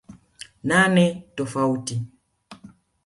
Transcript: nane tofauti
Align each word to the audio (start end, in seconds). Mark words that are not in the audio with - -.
nane 0.69 1.05
tofauti 1.35 1.95